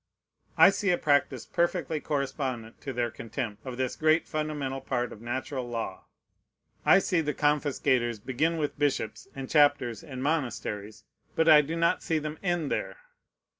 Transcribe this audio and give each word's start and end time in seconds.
I 0.57 0.71
see 0.71 0.89
a 0.89 0.97
practice 0.97 1.45
perfectly 1.45 1.99
correspondent 1.99 2.81
to 2.81 2.91
their 2.91 3.11
contempt 3.11 3.63
of 3.63 3.77
this 3.77 3.95
great 3.95 4.25
fundamental 4.27 4.81
part 4.81 5.13
of 5.13 5.21
natural 5.21 5.69
law. 5.69 6.05
I 6.83 6.97
see 6.97 7.21
the 7.21 7.35
confiscators 7.35 8.17
begin 8.17 8.57
with 8.57 8.79
bishops, 8.79 9.27
and 9.35 9.47
chapters, 9.47 10.03
and 10.03 10.23
monasteries; 10.23 11.03
but 11.35 11.47
I 11.47 11.61
do 11.61 11.75
not 11.75 12.01
see 12.01 12.17
them 12.17 12.39
end 12.41 12.71
there. 12.71 12.97